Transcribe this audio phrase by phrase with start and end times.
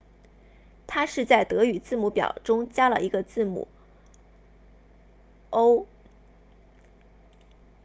[0.87, 3.67] 它是在德语字母表中加了一个字母
[5.51, 5.85] õ/õ